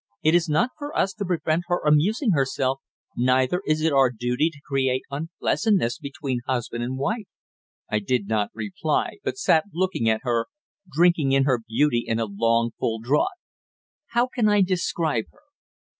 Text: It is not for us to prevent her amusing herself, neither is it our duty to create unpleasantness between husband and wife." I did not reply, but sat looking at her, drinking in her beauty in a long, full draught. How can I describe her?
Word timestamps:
It 0.23 0.33
is 0.33 0.49
not 0.49 0.71
for 0.79 0.97
us 0.97 1.13
to 1.13 1.25
prevent 1.25 1.65
her 1.67 1.79
amusing 1.85 2.31
herself, 2.31 2.79
neither 3.15 3.61
is 3.67 3.81
it 3.83 3.93
our 3.93 4.09
duty 4.09 4.49
to 4.49 4.59
create 4.65 5.03
unpleasantness 5.11 5.99
between 5.99 6.39
husband 6.47 6.83
and 6.83 6.97
wife." 6.97 7.27
I 7.87 7.99
did 7.99 8.25
not 8.27 8.49
reply, 8.55 9.19
but 9.23 9.37
sat 9.37 9.65
looking 9.71 10.09
at 10.09 10.21
her, 10.23 10.47
drinking 10.91 11.33
in 11.33 11.43
her 11.43 11.59
beauty 11.67 12.03
in 12.07 12.19
a 12.19 12.25
long, 12.25 12.71
full 12.79 12.97
draught. 12.99 13.29
How 14.07 14.25
can 14.25 14.49
I 14.49 14.63
describe 14.63 15.25
her? 15.33 15.41